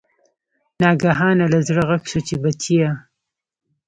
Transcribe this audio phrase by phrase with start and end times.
[0.81, 2.91] ناګهانه له زړه غږ شو چې بچیه!